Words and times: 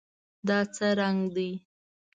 دا 0.47 0.59
څه 0.75 0.87
رنګ 0.99 1.19
دی؟ 1.35 1.49